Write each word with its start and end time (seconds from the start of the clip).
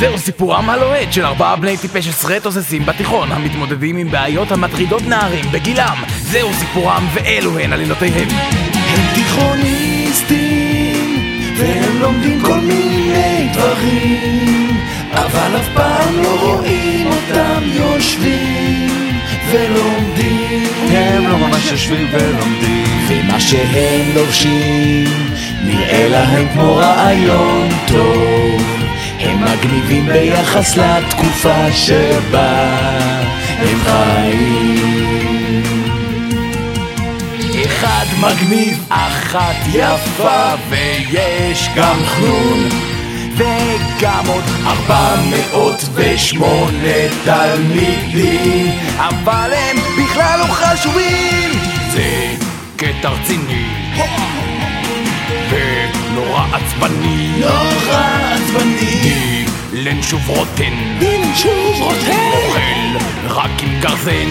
זהו 0.00 0.18
סיפורם 0.18 0.70
הלוהט 0.70 1.12
של 1.12 1.24
ארבעה 1.24 1.56
בני 1.56 1.76
טיפש 1.76 2.08
עשרה 2.08 2.40
תוססים 2.40 2.86
בתיכון 2.86 3.32
המתמודדים 3.32 3.96
עם 3.96 4.10
בעיות 4.10 4.52
המטרידות 4.52 5.02
נערים 5.02 5.44
בגילם. 5.52 5.96
זהו 6.20 6.54
סיפורם 6.54 7.06
ואלו 7.14 7.58
הן 7.58 7.72
עלילותיהם. 7.72 8.28
הם 8.72 9.14
תיכוניסטים 9.14 10.36
והם 11.56 12.00
לומדים 12.00 12.42
כל 12.42 12.60
מיני 12.60 13.48
דברים 13.52 14.76
אבל 15.12 15.56
אף 15.56 15.68
פעם 15.74 16.22
לא 16.22 16.40
רואים 16.40 17.06
אותם 17.06 17.62
יושבים 17.64 19.20
ולומדים. 19.50 20.68
הם 20.90 21.28
לא 21.28 21.38
ממש 21.38 21.70
יושבים 21.70 22.08
ולומדים. 22.12 22.84
ומה 23.08 23.40
שהם 23.40 24.14
לובשים 24.14 25.30
נראה 25.64 26.08
להם 26.08 26.48
כמו 26.54 26.76
רעיון 26.76 27.68
טוב 27.86 28.27
מגניבים 29.58 30.06
ביחס 30.06 30.76
לתקופה 30.76 31.72
שבה 31.72 32.78
הם 33.58 33.78
חיים. 33.84 35.62
אחד 37.64 38.06
מגניב, 38.20 38.84
אחת 38.88 39.56
יפה 39.72 40.54
ויש 40.68 41.68
גם 41.76 41.96
חנון 42.06 42.68
וגם 43.36 44.26
עוד 44.26 44.44
ארבע 44.66 45.16
מאות 45.30 45.84
ושמונה 45.94 46.98
תלמידים. 47.24 48.72
אבל 48.98 49.50
הם 49.52 49.76
בכלל 49.76 50.38
לא 50.38 50.44
חשובים. 50.44 51.50
זה 51.92 52.34
קטע 52.76 53.08
רציני. 53.08 53.68
ונורא 55.50 56.44
עצבני. 56.52 57.40
נורא 57.40 57.97
דילן 59.82 60.02
שוב 60.02 60.28
רוטן 60.28 60.98
שוב 61.34 61.80
רוטן 61.80 62.30
אוכל 62.32 62.98
רק 63.28 63.62
עם 63.62 63.80
גרזן 63.80 64.30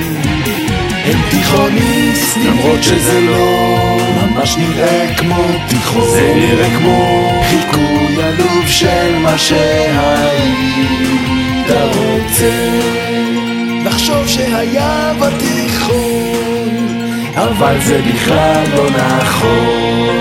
הם 1.06 1.20
תיכוניסטים 1.30 2.48
למרות 2.48 2.84
שזה 2.84 3.22
לא 3.22 3.98
ממש 4.22 4.58
נראה 4.58 5.16
כמו 5.18 5.44
תיכון 5.70 6.10
זה 6.10 6.34
נראה 6.36 6.78
כמו 6.78 7.30
חיקוי 7.50 8.24
עלוב 8.24 8.68
של 8.68 9.18
מה 9.18 9.38
שהיית 9.38 10.48
רוצה 11.96 12.80
לחשוב 13.86 14.28
שהיה 14.28 15.14
בתיכון 15.20 16.70
אבל 17.36 17.82
זה 17.82 18.02
בכלל 18.02 18.64
לא 18.76 18.90
נכון 18.90 20.17